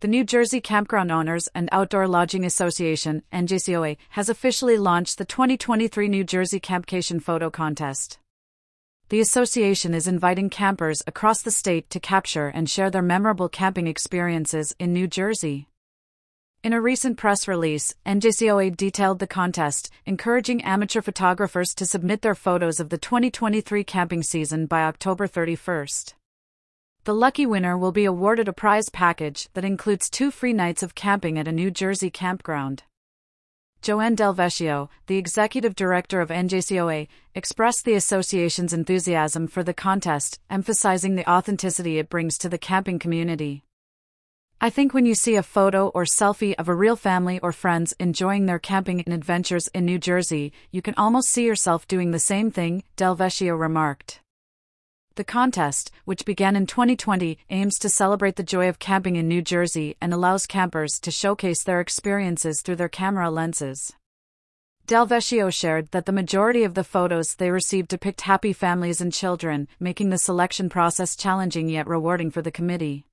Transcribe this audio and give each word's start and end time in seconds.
The 0.00 0.08
New 0.08 0.24
Jersey 0.24 0.62
Campground 0.62 1.12
Owners 1.12 1.46
and 1.54 1.68
Outdoor 1.72 2.08
Lodging 2.08 2.46
Association, 2.46 3.22
NJCOA, 3.34 3.98
has 4.08 4.30
officially 4.30 4.78
launched 4.78 5.18
the 5.18 5.26
2023 5.26 6.08
New 6.08 6.24
Jersey 6.24 6.58
Campcation 6.58 7.22
Photo 7.22 7.50
Contest. 7.50 8.18
The 9.10 9.20
association 9.20 9.92
is 9.92 10.08
inviting 10.08 10.48
campers 10.48 11.02
across 11.06 11.42
the 11.42 11.50
state 11.50 11.90
to 11.90 12.00
capture 12.00 12.48
and 12.48 12.70
share 12.70 12.88
their 12.88 13.02
memorable 13.02 13.50
camping 13.50 13.86
experiences 13.86 14.74
in 14.78 14.94
New 14.94 15.06
Jersey. 15.06 15.68
In 16.64 16.72
a 16.72 16.80
recent 16.80 17.18
press 17.18 17.46
release, 17.46 17.92
NJCOA 18.06 18.74
detailed 18.78 19.18
the 19.18 19.26
contest, 19.26 19.90
encouraging 20.06 20.64
amateur 20.64 21.02
photographers 21.02 21.74
to 21.74 21.84
submit 21.84 22.22
their 22.22 22.34
photos 22.34 22.80
of 22.80 22.88
the 22.88 22.96
2023 22.96 23.84
camping 23.84 24.22
season 24.22 24.64
by 24.64 24.80
October 24.84 25.28
31st. 25.28 26.14
The 27.04 27.14
lucky 27.14 27.46
winner 27.46 27.78
will 27.78 27.92
be 27.92 28.04
awarded 28.04 28.46
a 28.46 28.52
prize 28.52 28.90
package 28.90 29.48
that 29.54 29.64
includes 29.64 30.10
two 30.10 30.30
free 30.30 30.52
nights 30.52 30.82
of 30.82 30.94
camping 30.94 31.38
at 31.38 31.48
a 31.48 31.52
New 31.52 31.70
Jersey 31.70 32.10
campground. 32.10 32.82
Joanne 33.80 34.14
Del 34.14 34.34
Vecchio, 34.34 34.90
the 35.06 35.16
executive 35.16 35.74
director 35.74 36.20
of 36.20 36.28
NJCOA, 36.28 37.08
expressed 37.34 37.86
the 37.86 37.94
association's 37.94 38.74
enthusiasm 38.74 39.46
for 39.46 39.62
the 39.62 39.72
contest, 39.72 40.40
emphasizing 40.50 41.14
the 41.14 41.28
authenticity 41.28 41.98
it 41.98 42.10
brings 42.10 42.36
to 42.36 42.50
the 42.50 42.58
camping 42.58 42.98
community. 42.98 43.64
I 44.60 44.68
think 44.68 44.92
when 44.92 45.06
you 45.06 45.14
see 45.14 45.36
a 45.36 45.42
photo 45.42 45.88
or 45.88 46.04
selfie 46.04 46.54
of 46.58 46.68
a 46.68 46.74
real 46.74 46.96
family 46.96 47.38
or 47.38 47.50
friends 47.50 47.94
enjoying 47.98 48.44
their 48.44 48.58
camping 48.58 49.00
and 49.00 49.14
adventures 49.14 49.68
in 49.68 49.86
New 49.86 49.98
Jersey, 49.98 50.52
you 50.70 50.82
can 50.82 50.94
almost 50.98 51.30
see 51.30 51.46
yourself 51.46 51.88
doing 51.88 52.10
the 52.10 52.18
same 52.18 52.50
thing, 52.50 52.84
Del 52.96 53.16
Vecchio 53.16 53.58
remarked. 53.58 54.20
The 55.16 55.24
contest, 55.24 55.90
which 56.04 56.24
began 56.24 56.54
in 56.54 56.66
2020, 56.66 57.36
aims 57.50 57.78
to 57.80 57.88
celebrate 57.88 58.36
the 58.36 58.42
joy 58.42 58.68
of 58.68 58.78
camping 58.78 59.16
in 59.16 59.26
New 59.26 59.42
Jersey 59.42 59.96
and 60.00 60.14
allows 60.14 60.46
campers 60.46 61.00
to 61.00 61.10
showcase 61.10 61.62
their 61.64 61.80
experiences 61.80 62.62
through 62.62 62.76
their 62.76 62.88
camera 62.88 63.30
lenses. 63.30 63.92
Del 64.86 65.06
Vecchio 65.06 65.52
shared 65.52 65.90
that 65.90 66.06
the 66.06 66.12
majority 66.12 66.64
of 66.64 66.74
the 66.74 66.84
photos 66.84 67.34
they 67.34 67.50
received 67.50 67.88
depict 67.88 68.22
happy 68.22 68.52
families 68.52 69.00
and 69.00 69.12
children, 69.12 69.68
making 69.78 70.10
the 70.10 70.18
selection 70.18 70.68
process 70.68 71.16
challenging 71.16 71.68
yet 71.68 71.86
rewarding 71.86 72.30
for 72.30 72.42
the 72.42 72.50
committee. 72.50 73.04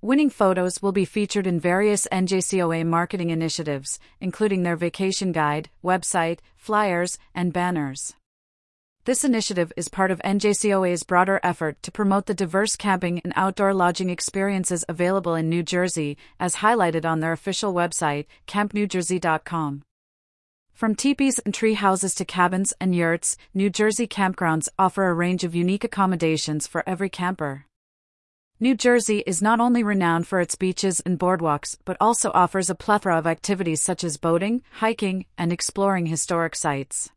Winning 0.00 0.30
photos 0.30 0.82
will 0.82 0.92
be 0.92 1.04
featured 1.04 1.46
in 1.46 1.60
various 1.60 2.08
NJCOA 2.10 2.84
marketing 2.84 3.30
initiatives, 3.30 4.00
including 4.20 4.64
their 4.64 4.76
vacation 4.76 5.30
guide, 5.30 5.70
website, 5.84 6.40
flyers, 6.56 7.18
and 7.34 7.52
banners. 7.52 8.14
This 9.04 9.24
initiative 9.24 9.72
is 9.76 9.88
part 9.88 10.12
of 10.12 10.20
NJCOA's 10.20 11.02
broader 11.02 11.40
effort 11.42 11.82
to 11.82 11.90
promote 11.90 12.26
the 12.26 12.34
diverse 12.34 12.76
camping 12.76 13.20
and 13.24 13.32
outdoor 13.34 13.74
lodging 13.74 14.10
experiences 14.10 14.84
available 14.88 15.34
in 15.34 15.48
New 15.48 15.64
Jersey, 15.64 16.16
as 16.38 16.56
highlighted 16.56 17.04
on 17.04 17.18
their 17.18 17.32
official 17.32 17.74
website, 17.74 18.26
campnewjersey.com. 18.46 19.82
From 20.72 20.94
teepees 20.94 21.40
and 21.40 21.52
tree 21.52 21.74
houses 21.74 22.14
to 22.14 22.24
cabins 22.24 22.72
and 22.80 22.94
yurts, 22.94 23.36
New 23.52 23.70
Jersey 23.70 24.06
campgrounds 24.06 24.68
offer 24.78 25.08
a 25.08 25.14
range 25.14 25.42
of 25.42 25.52
unique 25.52 25.82
accommodations 25.82 26.68
for 26.68 26.84
every 26.88 27.10
camper. 27.10 27.66
New 28.60 28.76
Jersey 28.76 29.24
is 29.26 29.42
not 29.42 29.58
only 29.58 29.82
renowned 29.82 30.28
for 30.28 30.40
its 30.40 30.54
beaches 30.54 31.00
and 31.00 31.18
boardwalks, 31.18 31.76
but 31.84 31.96
also 32.00 32.30
offers 32.34 32.70
a 32.70 32.76
plethora 32.76 33.18
of 33.18 33.26
activities 33.26 33.82
such 33.82 34.04
as 34.04 34.16
boating, 34.16 34.62
hiking, 34.74 35.26
and 35.36 35.52
exploring 35.52 36.06
historic 36.06 36.54
sites 36.54 37.10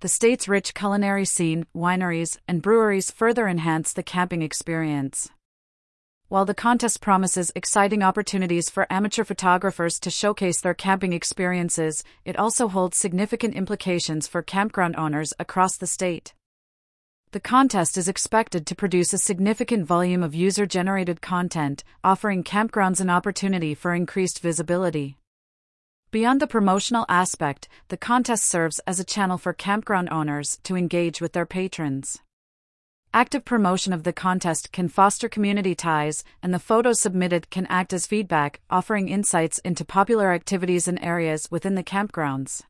the 0.00 0.08
state's 0.08 0.48
rich 0.48 0.72
culinary 0.72 1.26
scene, 1.26 1.66
wineries, 1.76 2.38
and 2.48 2.62
breweries 2.62 3.10
further 3.10 3.46
enhance 3.46 3.92
the 3.92 4.02
camping 4.02 4.40
experience. 4.40 5.28
While 6.28 6.46
the 6.46 6.54
contest 6.54 7.02
promises 7.02 7.52
exciting 7.54 8.02
opportunities 8.02 8.70
for 8.70 8.90
amateur 8.90 9.24
photographers 9.24 10.00
to 10.00 10.10
showcase 10.10 10.62
their 10.62 10.72
camping 10.72 11.12
experiences, 11.12 12.02
it 12.24 12.38
also 12.38 12.68
holds 12.68 12.96
significant 12.96 13.54
implications 13.54 14.26
for 14.26 14.40
campground 14.40 14.96
owners 14.96 15.34
across 15.38 15.76
the 15.76 15.86
state. 15.86 16.32
The 17.32 17.40
contest 17.40 17.98
is 17.98 18.08
expected 18.08 18.66
to 18.66 18.74
produce 18.74 19.12
a 19.12 19.18
significant 19.18 19.84
volume 19.84 20.22
of 20.22 20.34
user 20.34 20.64
generated 20.64 21.20
content, 21.20 21.84
offering 22.02 22.42
campgrounds 22.42 23.02
an 23.02 23.10
opportunity 23.10 23.74
for 23.74 23.94
increased 23.94 24.40
visibility. 24.40 25.19
Beyond 26.12 26.40
the 26.40 26.48
promotional 26.48 27.06
aspect, 27.08 27.68
the 27.86 27.96
contest 27.96 28.42
serves 28.42 28.80
as 28.80 28.98
a 28.98 29.04
channel 29.04 29.38
for 29.38 29.52
campground 29.52 30.08
owners 30.10 30.58
to 30.64 30.74
engage 30.74 31.20
with 31.20 31.34
their 31.34 31.46
patrons. 31.46 32.18
Active 33.14 33.44
promotion 33.44 33.92
of 33.92 34.02
the 34.02 34.12
contest 34.12 34.72
can 34.72 34.88
foster 34.88 35.28
community 35.28 35.76
ties, 35.76 36.24
and 36.42 36.52
the 36.52 36.58
photos 36.58 37.00
submitted 37.00 37.48
can 37.50 37.64
act 37.66 37.92
as 37.92 38.08
feedback, 38.08 38.60
offering 38.68 39.08
insights 39.08 39.60
into 39.60 39.84
popular 39.84 40.32
activities 40.32 40.88
and 40.88 40.98
areas 41.00 41.48
within 41.48 41.76
the 41.76 41.84
campgrounds. 41.84 42.62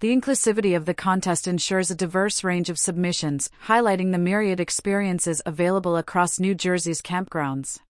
The 0.00 0.16
inclusivity 0.16 0.74
of 0.74 0.86
the 0.86 0.94
contest 0.94 1.46
ensures 1.46 1.90
a 1.90 1.94
diverse 1.94 2.42
range 2.42 2.70
of 2.70 2.78
submissions, 2.78 3.50
highlighting 3.66 4.12
the 4.12 4.18
myriad 4.18 4.58
experiences 4.58 5.42
available 5.44 5.98
across 5.98 6.40
New 6.40 6.54
Jersey's 6.54 7.02
campgrounds. 7.02 7.80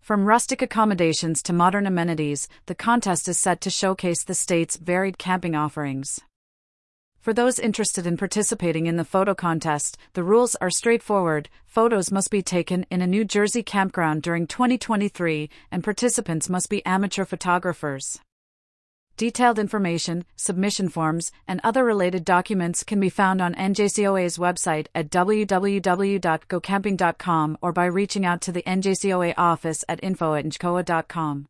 From 0.00 0.24
rustic 0.24 0.62
accommodations 0.62 1.42
to 1.42 1.52
modern 1.52 1.86
amenities, 1.86 2.48
the 2.66 2.74
contest 2.74 3.28
is 3.28 3.38
set 3.38 3.60
to 3.62 3.70
showcase 3.70 4.24
the 4.24 4.34
state's 4.34 4.76
varied 4.76 5.18
camping 5.18 5.54
offerings. 5.54 6.20
For 7.20 7.34
those 7.34 7.58
interested 7.58 8.06
in 8.06 8.16
participating 8.16 8.86
in 8.86 8.96
the 8.96 9.04
photo 9.04 9.34
contest, 9.34 9.98
the 10.14 10.22
rules 10.22 10.54
are 10.56 10.70
straightforward. 10.70 11.50
Photos 11.66 12.10
must 12.10 12.30
be 12.30 12.42
taken 12.42 12.86
in 12.90 13.02
a 13.02 13.06
New 13.06 13.24
Jersey 13.24 13.62
campground 13.62 14.22
during 14.22 14.46
2023, 14.46 15.50
and 15.70 15.84
participants 15.84 16.48
must 16.48 16.70
be 16.70 16.86
amateur 16.86 17.24
photographers. 17.24 18.20
Detailed 19.18 19.58
information, 19.58 20.24
submission 20.36 20.88
forms, 20.88 21.30
and 21.48 21.60
other 21.64 21.84
related 21.84 22.24
documents 22.24 22.84
can 22.84 23.00
be 23.00 23.10
found 23.10 23.42
on 23.42 23.56
NJCOA's 23.56 24.38
website 24.38 24.86
at 24.94 25.10
www.gocamping.com 25.10 27.58
or 27.60 27.72
by 27.72 27.86
reaching 27.86 28.24
out 28.24 28.40
to 28.42 28.52
the 28.52 28.62
NJCOA 28.62 29.34
office 29.36 29.84
at 29.88 29.98
info@njcoa.com. 30.04 31.46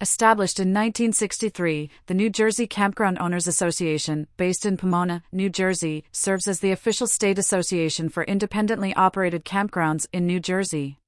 Established 0.00 0.60
in 0.60 0.68
1963, 0.68 1.90
the 2.06 2.14
New 2.14 2.30
Jersey 2.30 2.68
Campground 2.68 3.18
Owners 3.18 3.48
Association, 3.48 4.28
based 4.36 4.64
in 4.64 4.76
Pomona, 4.76 5.24
New 5.32 5.50
Jersey, 5.50 6.04
serves 6.12 6.46
as 6.46 6.60
the 6.60 6.70
official 6.70 7.08
state 7.08 7.40
association 7.40 8.08
for 8.08 8.22
independently 8.22 8.94
operated 8.94 9.44
campgrounds 9.44 10.06
in 10.12 10.28
New 10.28 10.38
Jersey. 10.38 11.00